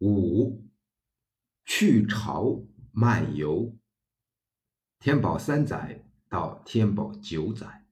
[0.00, 0.64] 五
[1.64, 3.76] 去朝漫游。
[4.98, 7.86] 天宝三载到天宝九载，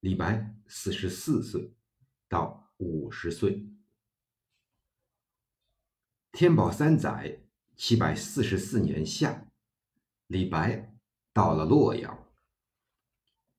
[0.00, 1.74] 李白四十四岁
[2.28, 3.66] 到五十岁。
[6.32, 7.44] 天宝三载，
[7.76, 9.48] 七百四十四年夏，
[10.26, 10.94] 李白
[11.32, 12.26] 到了洛阳，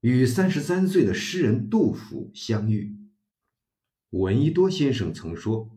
[0.02, 2.98] 与三十三岁的诗人杜甫相遇。
[4.12, 5.75] 闻一多先生曾说，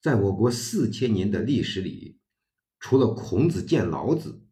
[0.00, 2.20] 在我国四千年的历史里，
[2.78, 4.46] 除了孔子见老子，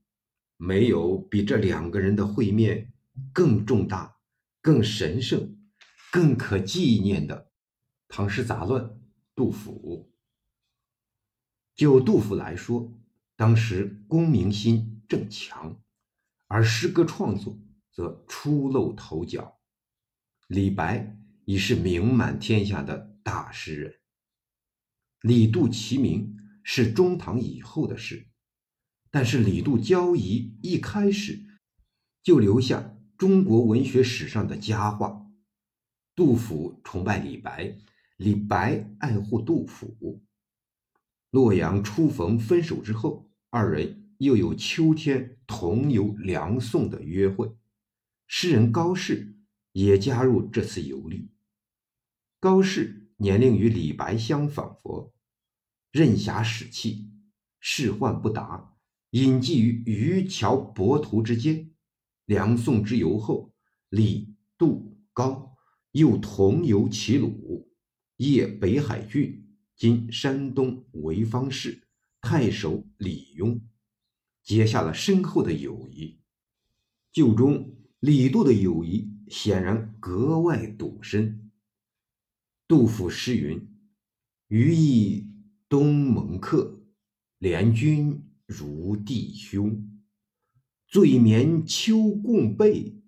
[0.56, 2.92] 没有比这两个人的会面
[3.32, 4.16] 更重大、
[4.60, 5.56] 更神圣、
[6.10, 7.52] 更可纪念的。
[8.08, 8.98] 唐诗杂乱，
[9.34, 10.12] 杜甫。
[11.74, 12.92] 就杜甫来说，
[13.36, 15.80] 当时功名心正强，
[16.46, 17.58] 而诗歌创作
[17.92, 19.60] 则初露头角。
[20.48, 23.94] 李白已是名满天下的大诗人。
[25.26, 28.28] 李杜齐名是中唐以后的事，
[29.10, 31.44] 但是李杜交谊一开始
[32.22, 35.26] 就留下中国文学史上的佳话。
[36.14, 37.76] 杜甫崇拜李白，
[38.18, 40.22] 李白爱护杜甫。
[41.30, 47.50] 洛阳初逢分手之后，二人又有秋天同游梁宋的约会。
[48.28, 49.34] 诗人高适
[49.72, 51.32] 也加入这次游历。
[52.38, 55.12] 高适年龄与李白相仿佛，
[55.96, 57.10] 任侠使气，
[57.58, 58.76] 仕宦不达，
[59.12, 61.70] 隐迹于渔樵泊图之间。
[62.26, 63.54] 梁宋之游后，
[63.88, 65.56] 李、杜、高
[65.92, 67.72] 又同游齐鲁，
[68.18, 69.42] 谒北海郡。
[69.74, 71.88] 今山东潍坊市
[72.20, 73.62] 太守李邕，
[74.42, 76.20] 结下了深厚的友谊。
[77.10, 81.50] 旧中李杜的友谊显然格外笃深。
[82.68, 83.66] 杜甫诗云
[84.48, 85.25] ：“余意
[85.68, 86.80] 东盟客，
[87.38, 90.00] 联君如弟兄。
[90.86, 93.02] 醉眠秋共被，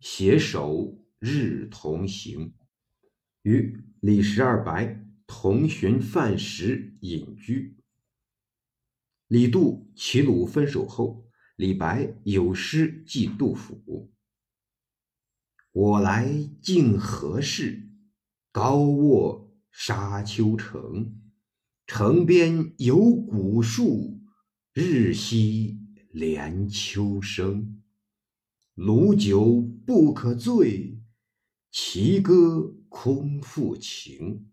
[0.00, 2.54] 携手日同行。”
[3.42, 5.00] 与李十二白。
[5.26, 7.78] 同寻饭食隐居。
[9.26, 11.26] 李杜齐鲁分手后，
[11.56, 14.12] 李白有诗寄杜甫
[15.72, 16.30] ：“我来
[16.60, 17.88] 竟何事？
[18.52, 21.23] 高卧沙丘城。
[21.86, 24.18] 城边有古树，
[24.72, 25.78] 日夕
[26.10, 27.82] 连秋声。
[28.74, 30.98] 鲁酒不可醉，
[31.70, 34.50] 齐歌空复情。”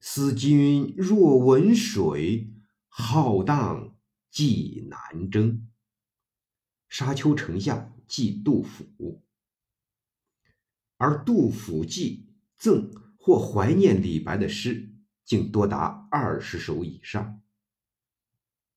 [0.00, 2.52] 思君若闻水，
[2.88, 3.96] 浩荡
[4.30, 5.66] 寄南征。
[6.88, 9.22] 沙丘城下寄杜甫，
[10.98, 12.28] 而杜甫寄
[12.58, 14.89] 赠或怀念李白的诗，
[15.30, 17.40] 竟多达二十首以上。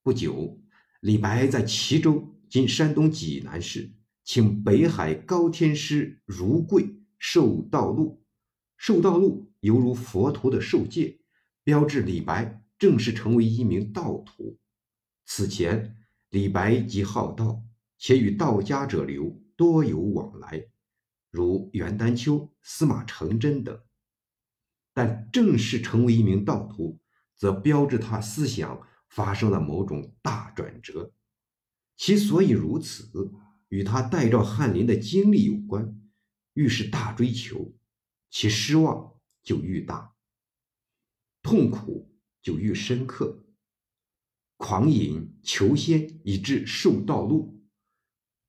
[0.03, 0.61] 不久，
[0.99, 3.91] 李白在齐州（今山东济南市）
[4.23, 8.23] 请北海高天师如贵授道路，
[8.77, 9.51] 授道路。
[9.61, 11.21] 犹如佛陀的受戒，
[11.63, 14.59] 标志李白正式成为一名道徒。
[15.25, 15.97] 此前，
[16.29, 17.63] 李白即好道，
[17.97, 20.67] 且与道家者流多有往来，
[21.31, 23.81] 如袁丹丘、司马承祯等。
[24.93, 26.99] 但正式成为一名道徒，
[27.35, 31.13] 则标志他思想发生了某种大转折。
[31.97, 33.31] 其所以如此，
[33.69, 35.99] 与他代召翰林的经历有关。
[36.53, 37.73] 愈是大追求，
[38.29, 39.11] 其失望。
[39.43, 40.15] 就愈大，
[41.41, 43.43] 痛苦就愈深刻，
[44.55, 47.61] 狂饮求仙以致受道路，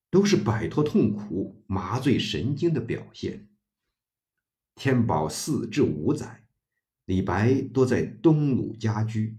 [0.09, 3.49] 都是摆脱痛苦、麻醉神经的表现。
[4.75, 6.47] 天宝四至五载，
[7.05, 9.39] 李白多在东鲁家居，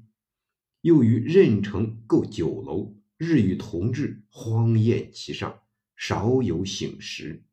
[0.82, 5.62] 又于任城购酒楼，日与同志荒宴其上，
[5.96, 7.44] 少有醒时。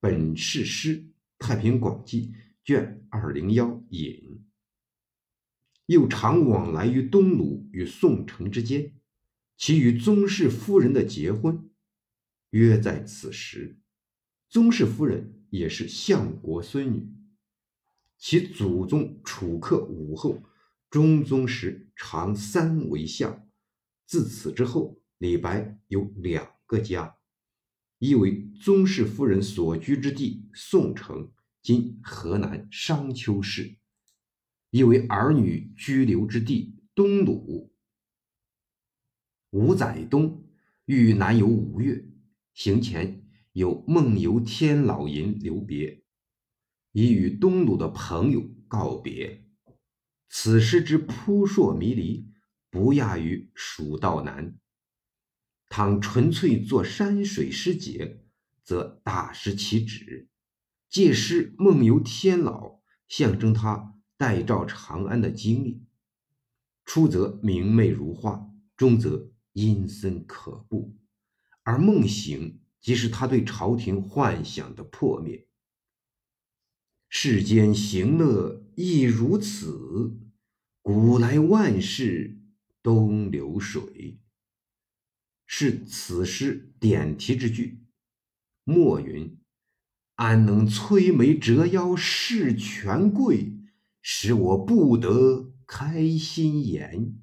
[0.00, 0.98] 本是诗
[1.38, 2.28] 《太平广记》。
[2.66, 4.44] 卷二零幺引，
[5.86, 8.92] 又常往来于东鲁与宋城之间，
[9.56, 11.70] 其与宗室夫人的结婚，
[12.50, 13.78] 约在此时。
[14.48, 17.08] 宗室夫人也是相国孙女，
[18.18, 20.42] 其祖宗楚客武后
[20.90, 23.48] 中宗时常三为相。
[24.04, 27.16] 自此之后，李白有两个家，
[27.98, 31.32] 一为宗室夫人所居之地宋城。
[31.62, 33.76] 今河南商丘市，
[34.70, 37.74] 一为儿女居留之地东鲁。
[39.50, 40.44] 五载东
[40.84, 42.04] 遇南游吴越，
[42.54, 43.25] 行前
[43.56, 46.02] 有梦游天老吟留别，
[46.92, 49.46] 已与东鲁的朋友告别。
[50.28, 52.30] 此诗之扑朔迷离，
[52.68, 54.52] 不亚于《蜀道难》。
[55.70, 58.20] 倘纯粹作山水诗节，
[58.62, 60.28] 则大失其旨。
[60.90, 65.82] 借诗梦游天老，象征他代赵长安的经历。
[66.84, 70.94] 初则明媚如画，中则阴森可怖，
[71.62, 75.48] 而梦醒即是他对朝廷幻想的破灭。
[77.08, 80.18] 世间行乐亦如此，
[80.82, 82.38] 古来万事
[82.82, 84.20] 东流水。
[85.46, 87.86] 是此诗点题之句。
[88.64, 89.38] 末云
[90.16, 93.52] ：“安能摧眉折腰事权贵，
[94.02, 97.14] 使我不得开心颜。”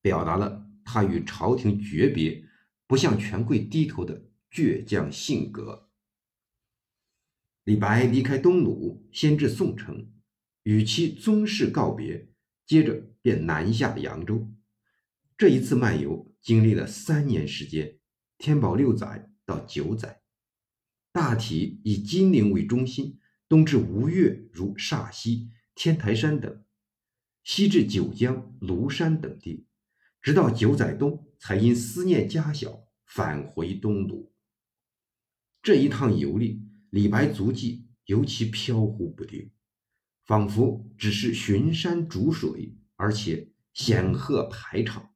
[0.00, 2.45] 表达了他与朝廷诀别、
[2.86, 5.90] 不向权贵低头的倔强性格。
[7.64, 10.12] 李白离开东鲁，先至宋城，
[10.62, 12.28] 与其宗室告别，
[12.64, 14.48] 接着便南下扬州。
[15.36, 16.32] 这一次漫游。
[16.46, 17.98] 经历了三年时间，
[18.38, 20.22] 天宝六载到九载，
[21.10, 23.18] 大体以金陵为中心，
[23.48, 26.64] 东至吴越如煞溪、天台山等，
[27.42, 29.66] 西至九江、庐山等地，
[30.22, 34.32] 直到九载冬，才因思念家小返回东都。
[35.62, 39.50] 这一趟游历，李白足迹尤其飘忽不定，
[40.24, 45.10] 仿佛只是巡山逐水，而且显赫排场。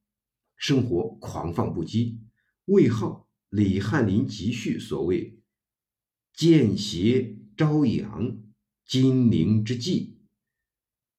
[0.57, 2.19] 生活狂放不羁，
[2.67, 5.41] 魏浩、李翰林集序所谓
[6.35, 8.39] “见斜朝阳，
[8.85, 10.19] 金陵之际”，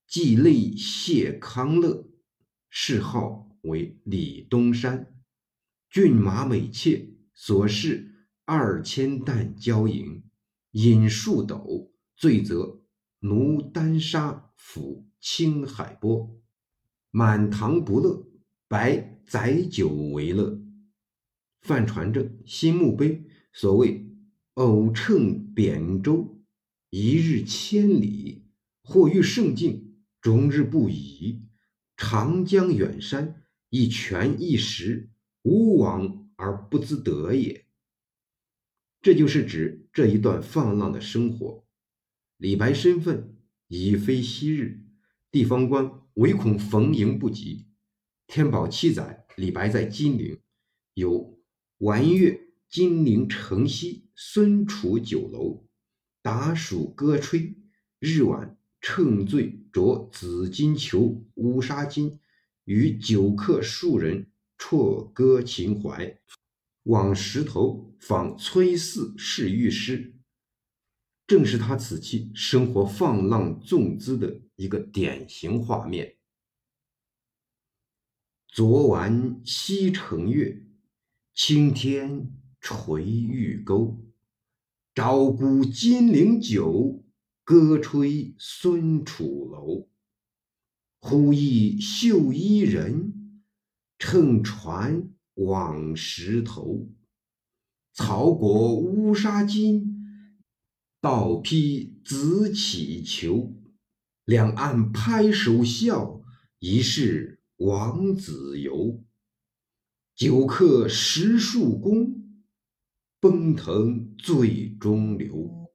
[0.05, 2.07] 既泪谢康乐，
[2.69, 5.15] 谥号为李东山。
[5.89, 10.23] 骏马美妾，所饰二千担交银，
[10.71, 12.81] 饮数斗，醉则
[13.19, 16.41] 奴丹砂抚青海波，
[17.09, 18.27] 满堂不乐，
[18.67, 19.09] 白。
[19.23, 20.61] 载酒为乐，
[21.61, 23.23] 范传正新墓碑
[23.53, 24.11] 所谓
[24.55, 26.43] 偶乘扁舟，
[26.89, 28.49] 一日千里，
[28.83, 31.45] 或遇胜境，终日不已。
[31.95, 33.40] 长江远山，
[33.71, 35.09] 一权一石，
[35.41, 37.65] 无往而不自得也。
[39.01, 41.65] 这就是指这一段放浪的生活。
[42.37, 43.35] 李白身份
[43.67, 44.83] 已非昔日，
[45.31, 47.65] 地方官唯恐逢迎不及。
[48.27, 49.25] 天宝七载。
[49.37, 50.41] 李白在金陵
[50.93, 51.39] 有
[51.77, 52.37] 玩乐
[52.69, 55.65] 金陵城西孙楚酒楼，
[56.21, 57.55] 打蜀歌吹，
[57.97, 62.19] 日晚乘醉着紫金裘乌纱巾，
[62.65, 66.19] 与酒客数人啜歌情怀，
[66.83, 70.15] 往石头访崔铒试御诗，
[71.27, 76.17] 正是他此期生活放浪纵姿的一个典型画面。
[78.47, 80.65] 昨晚西城月，
[81.33, 84.03] 青天垂玉钩。
[84.93, 87.03] 朝鼓金陵酒，
[87.45, 89.90] 歌吹孙楚楼。
[91.01, 93.41] 忽忆绣衣人，
[93.97, 96.87] 乘船往石头。
[97.91, 99.83] 曹国乌纱巾，
[101.01, 103.59] 倒披紫绮裘。
[104.25, 106.21] 两岸拍手笑，
[106.59, 107.39] 疑是。
[107.57, 109.03] 王子游，
[110.15, 112.41] 酒客十数公，
[113.19, 115.69] 奔腾醉中流。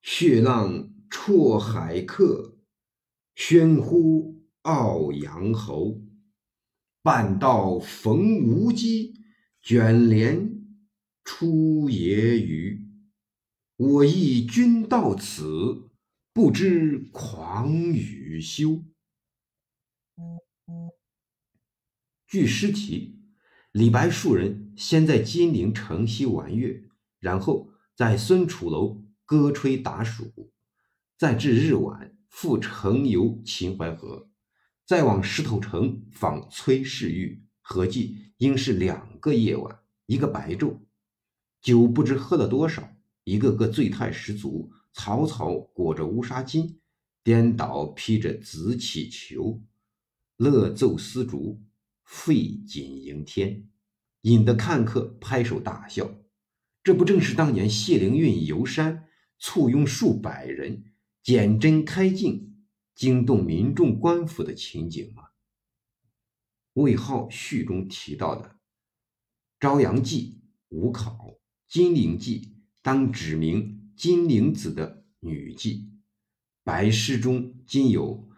[0.00, 2.56] 血浪绰海客，
[3.34, 6.02] 喧呼傲阳侯。
[7.02, 9.14] 半道逢无机，
[9.62, 10.50] 卷帘
[11.24, 12.86] 出野雨。
[13.76, 15.90] 我忆君到此，
[16.32, 18.84] 不知狂与休。
[22.26, 23.22] 据诗题，
[23.72, 26.82] 李白数人先在金陵城西玩乐，
[27.20, 30.52] 然后在孙楚楼歌吹打暑，
[31.16, 34.27] 再至日晚复乘游秦淮河，
[34.88, 40.78] 再往石头城访崔氏玉，合计应是两个夜晚，一个白昼。
[41.60, 46.76] 酒不知喝了多少，一个个醉态十足，草草裹着乌纱巾，
[47.22, 49.62] 颠倒披着紫气裘，
[50.38, 51.62] 乐奏丝竹。
[52.02, 53.68] 费锦迎天，
[54.22, 56.10] 引得看客拍手大笑。
[56.82, 59.04] 这不正是当年谢灵运游山，
[59.38, 60.84] 簇拥数百人，
[61.22, 62.57] 减针开镜，
[62.98, 65.28] 惊动民众官府的情景吗？
[66.72, 68.48] 魏浩序中提到的
[69.60, 70.40] 《朝阳记》
[70.76, 71.12] 无考，
[71.68, 72.40] 《金陵记》
[72.82, 75.88] 当指明金陵子的女妓。
[76.64, 78.28] 白诗中今有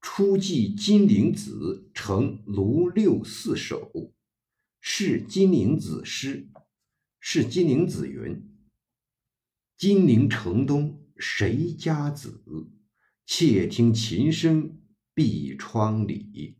[0.00, 4.12] 初记金陵子成卢六四首，
[4.80, 6.50] 是金陵子诗。
[7.20, 8.44] 是金陵子云
[9.78, 12.42] ：“金陵城东谁家子？
[13.32, 14.80] 窃听琴声
[15.14, 16.58] 闭窗里。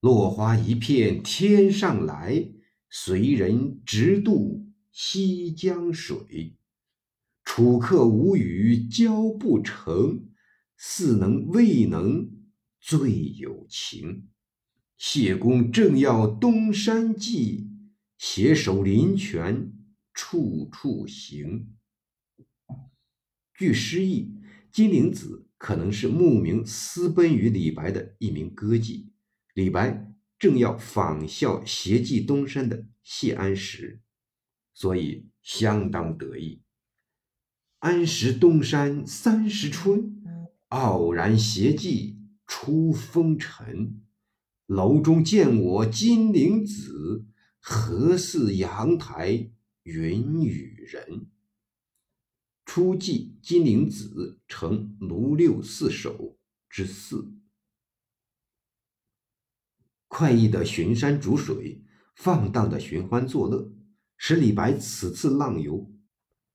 [0.00, 2.52] 落花一片天上来，
[2.90, 6.58] 随人直渡西江水。
[7.42, 10.28] 楚客无语交不成，
[10.76, 12.30] 似能未能
[12.78, 14.28] 最有情。
[14.98, 17.70] 谢公正要东山计，
[18.18, 19.72] 携手临泉。”
[20.12, 21.74] 处处行。
[23.54, 24.34] 据诗意，
[24.70, 29.04] 金陵子可能是慕名私奔于李白的一名歌妓。
[29.54, 34.00] 李白正要仿效携妓东山的谢安石，
[34.74, 36.62] 所以相当得意。
[37.78, 40.20] 安石东山三十春，
[40.70, 44.02] 傲然携妓出风尘。
[44.66, 47.24] 楼中见我金陵子，
[47.60, 49.52] 何似阳台？
[49.84, 51.26] 云雨人，
[52.74, 56.38] 初记金陵子成卢六四首
[56.70, 57.30] 之四。
[60.08, 61.84] 快意的巡山逐水，
[62.16, 63.70] 放荡的寻欢作乐，
[64.16, 65.92] 使李白此次浪游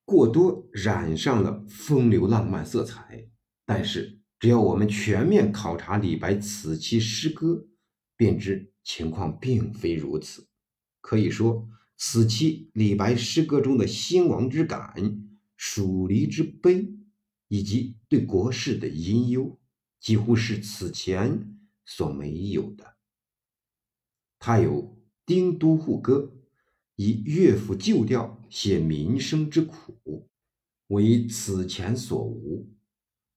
[0.05, 3.29] 过多染上了风流浪漫色彩。
[3.63, 7.67] 但是，只要我们全面考察李白此期诗歌，
[8.15, 10.47] 便知情况并非如此。
[10.99, 11.69] 可以说。
[11.99, 14.93] 此期李白诗歌中的兴亡之感、
[15.57, 16.87] 蜀离之悲，
[17.49, 19.59] 以及对国事的隐忧，
[19.99, 22.95] 几乎是此前所没有的。
[24.39, 24.83] 他有
[25.25, 26.31] 《丁都护歌》，
[26.95, 30.29] 以乐府旧调写民生之苦，
[30.87, 32.71] 为此前所无。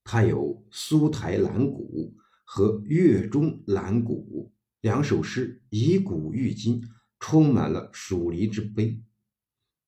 [0.05, 6.81] 他有《苏台兰谷》和《月中兰谷》两首诗，以古喻今。
[7.23, 8.99] 充满了蜀离之悲，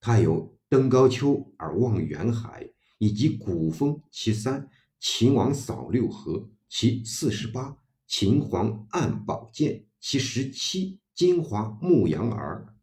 [0.00, 4.62] 他有“登高丘而望远海”，以及《古风其三》
[4.98, 7.76] “秦王扫六合”其四十八
[8.08, 12.74] ，“秦皇按宝剑”其十七，“金华牧羊儿”。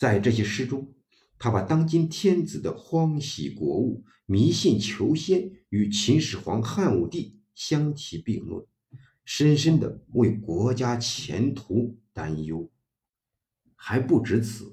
[0.00, 0.94] 在这些诗中，
[1.38, 8.64] 他把当今天子的欢喜国务、迷信求仙与秦始皇汉武帝相提并论，
[9.26, 12.70] 深深的为国家前途担忧。
[13.76, 14.72] 还不止此，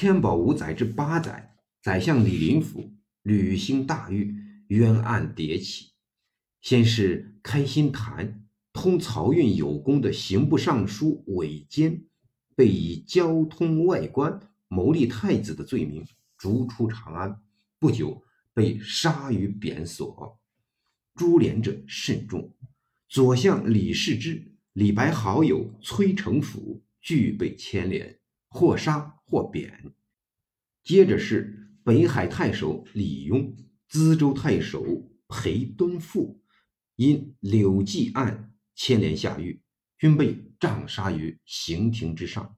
[0.00, 2.92] 天宝五载至八载，宰相李林甫
[3.24, 4.32] 屡兴大狱，
[4.68, 5.90] 冤案迭起。
[6.60, 12.04] 先是开心坛通漕运有功的刑部尚书韦坚，
[12.54, 17.42] 被以交通外官、谋立太子的罪名逐出长安，
[17.80, 18.22] 不久
[18.54, 20.38] 被杀于贬所。
[21.16, 22.54] 株连者甚众，
[23.08, 28.20] 左相李世之、李白好友崔成甫俱被牵连。
[28.50, 29.92] 或杀或贬，
[30.82, 33.54] 接着是北海太守李邕、
[33.88, 36.42] 资州太守裴敦富，
[36.96, 39.60] 因柳记案牵连下狱，
[39.98, 42.56] 均被杖杀于刑庭之上。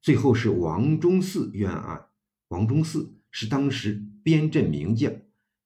[0.00, 2.06] 最后是王忠嗣冤案。
[2.48, 5.12] 王忠嗣是当时边镇名将，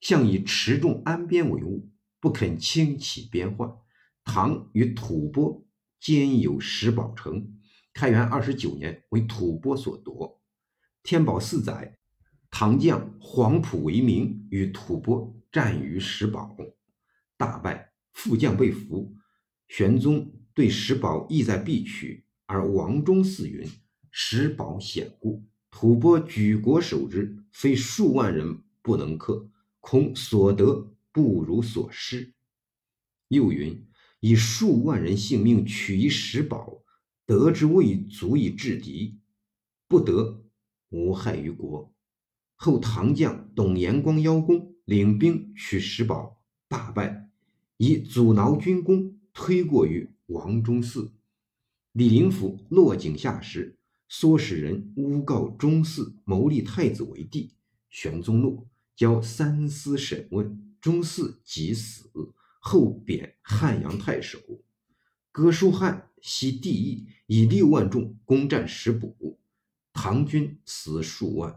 [0.00, 1.90] 向以持重安边为务，
[2.21, 3.71] 不肯轻启边患。
[4.25, 5.67] 唐与吐蕃
[6.00, 7.55] 兼有石宝城。
[7.93, 10.38] 开元二十九年，为吐蕃所夺。
[11.08, 11.96] 天宝四载，
[12.50, 16.54] 唐将黄埔为名与吐蕃战于石堡，
[17.38, 19.16] 大败，副将被俘。
[19.68, 23.66] 玄宗对石堡意在必取，而王忠嗣云
[24.12, 29.50] ：“石堡险固，吐蕃举国守之，非数万人不能克，
[29.80, 32.34] 恐所得不如所失。”
[33.28, 33.82] 又云
[34.20, 36.84] ：“以数万人性命取一石堡。”
[37.24, 39.18] 得之未足以制敌，
[39.86, 40.44] 不得
[40.90, 41.92] 无害于国。
[42.57, 47.30] 后唐将董延光邀功，领兵取石堡，大败，
[47.76, 51.11] 以阻挠军功推过于王忠嗣。
[51.92, 53.76] 李林甫落井下石，
[54.11, 57.52] 唆使人诬告忠嗣谋立太子为帝。
[57.90, 58.66] 玄宗怒，
[58.97, 62.11] 交三司审问，忠嗣即死，
[62.61, 64.38] 后贬汉阳太守。
[65.33, 66.07] 哥舒翰。
[66.21, 69.14] 西帝义以六万众攻占石堡，
[70.00, 71.57] 唐军死数万。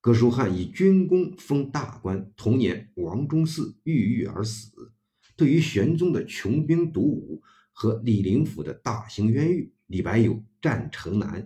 [0.00, 2.32] 哥舒翰以军功封大官。
[2.36, 4.92] 同年，王忠嗣郁郁而死。
[5.34, 7.42] 对于玄宗的穷兵黩武
[7.72, 11.42] 和李林甫的大型冤狱，李白有《战城南》，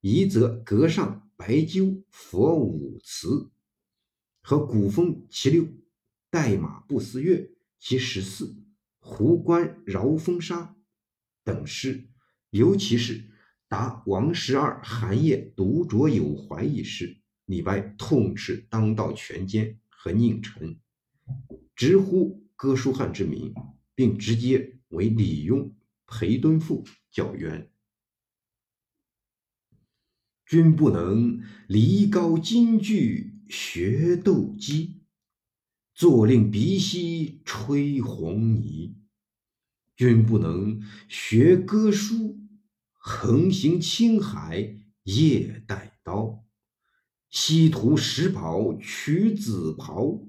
[0.00, 3.52] 夷则阁上白鸠佛五祠
[4.42, 5.62] 和《古风其六》，
[6.28, 8.56] 代马不思月其十四，
[8.98, 10.74] 胡关饶风沙。
[11.44, 12.08] 等诗，
[12.50, 13.30] 尤其是
[13.68, 17.16] 答王十二寒夜独酌有怀一事，
[17.46, 20.78] 李白痛斥当道权奸和佞臣，
[21.74, 23.52] 直呼哥舒翰之名，
[23.94, 25.72] 并直接为李邕、
[26.06, 27.70] 裴敦富叫冤。
[30.46, 35.00] 君不能离高金句学斗鸡，
[35.94, 38.94] 坐令鼻息吹红泥。
[39.96, 42.38] 君不能学歌书，
[43.06, 46.42] 横行青海夜带刀，
[47.28, 50.26] 西图石宝取紫袍。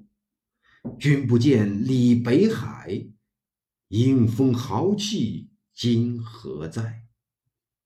[1.00, 3.08] 君不见李北海，
[3.88, 7.08] 英风豪气今何在？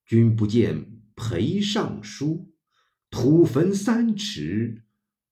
[0.08, 2.52] 君不见裴尚书，
[3.12, 4.86] 土坟三尺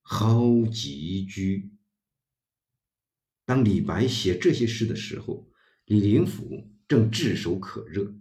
[0.04, 1.72] 蒿棘居。
[3.44, 5.50] 当李白写这些诗的时候，
[5.86, 8.16] 李林甫正炙手可热，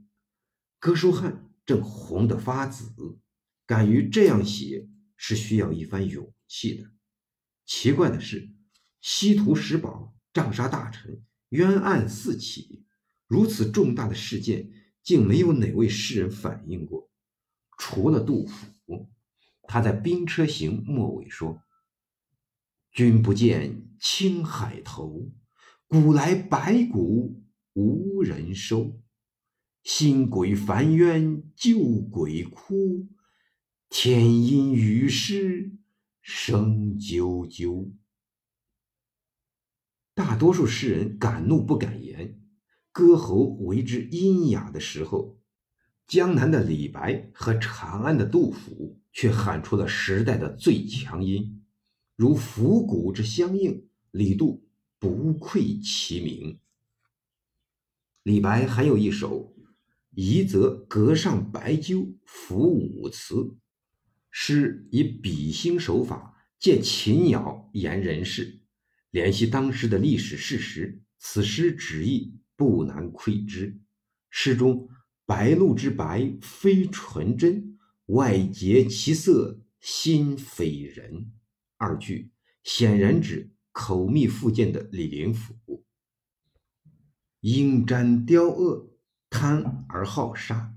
[0.86, 3.18] 哥舒翰正红得发紫，
[3.66, 6.92] 敢于这样写是需要一番勇气的。
[7.64, 8.48] 奇怪的是，
[9.00, 12.84] 西屠石宝杖杀大臣，冤案四起，
[13.26, 14.70] 如此重大的事件，
[15.02, 17.10] 竟没有哪位诗人反映过，
[17.76, 19.08] 除了杜甫。
[19.64, 21.60] 他在《兵车行》末尾说
[22.94, 25.32] ：“君不见青海头，
[25.88, 27.42] 古来白骨。”
[27.74, 28.98] 无人收，
[29.88, 31.78] 新鬼烦冤旧
[32.10, 33.06] 鬼哭，
[33.88, 35.76] 天阴雨湿
[36.20, 37.92] 声啾啾。
[40.12, 42.36] 大多数诗人敢怒不敢言，
[42.90, 45.38] 歌喉为之阴哑的时候，
[46.08, 51.62] 江南的李白和长安的杜甫却喊出了时代的最强音，
[52.16, 54.66] 如府鼓之相应，李杜
[54.98, 56.58] 不愧其名。
[58.24, 59.54] 李白还有一首
[60.16, 63.34] 《夷则阁上白鸠赋舞词》，
[64.30, 68.62] 诗以比兴手法借禽鸟言人事，
[69.10, 73.78] 联系当时的历史事实，此诗旨意不难窥之。
[74.30, 74.88] 诗中
[75.26, 81.30] “白鹭之白非纯真，外结其色心非人”
[81.76, 82.32] 二句，
[82.64, 85.84] 显然指口蜜腹剑的李林甫。
[87.40, 88.95] 应瞻雕恶，
[89.28, 90.74] 贪而好杀，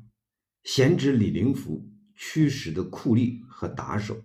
[0.64, 4.16] 贤侄李林甫驱使的酷吏和打手；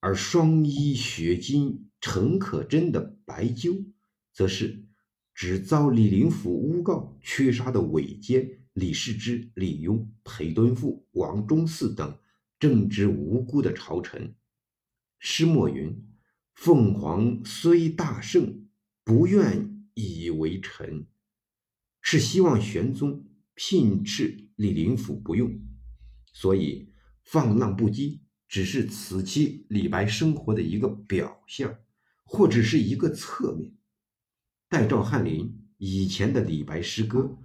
[0.00, 3.92] 而双衣雪金诚可贞的白鸠，
[4.32, 4.84] 则是
[5.34, 12.18] 只遭李林甫诬告驱杀的伪奸李世之、李邕、裴敦富、王忠嗣等
[12.58, 14.34] 正直无辜的朝臣。
[15.18, 16.06] 诗末云
[16.54, 18.68] ：“凤凰虽大圣，
[19.04, 21.06] 不愿以为臣。”
[22.02, 25.60] 是希望玄宗聘斥李林甫不用，
[26.32, 31.78] 所以放浪不羁只是此期李白生活的一个表象，
[32.24, 33.74] 或者是一个侧面。
[34.68, 37.38] 代赵翰林以前的李白诗歌，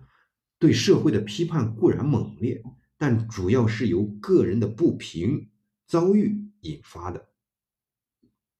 [0.58, 2.64] 对社会的批判固然猛烈，
[2.98, 5.50] 但主要是由个人的不平
[5.86, 7.30] 遭遇引发的，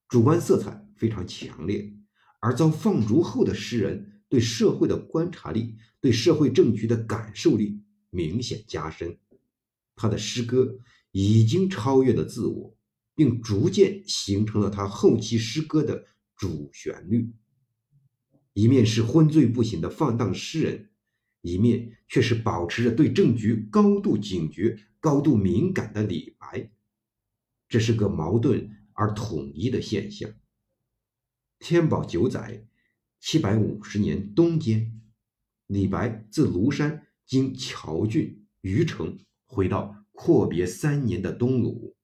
[0.08, 1.96] 主观色彩非常强烈。
[2.42, 4.19] 而遭放逐后的诗人。
[4.30, 9.18] 对社会的观察力，对社会政局的感受力明显加深。
[9.96, 10.80] 他的诗歌
[11.12, 12.78] 已经超越了自我，
[13.16, 17.34] 并逐渐形成了他后期诗歌的主旋律。
[18.54, 20.90] 一面是昏醉不醒的放荡诗人，
[21.42, 26.72] 一面却是保持着对政局高度警觉、高度敏感的李白。
[27.68, 30.32] 这是个矛盾而统一的现象。
[31.58, 32.69] 天宝九载。
[33.20, 35.02] 七百五十年冬间，
[35.68, 41.96] 李白自庐山经谯郡、虞城，回到阔别三年的东鲁，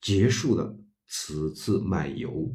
[0.00, 2.54] 结束了此次漫游。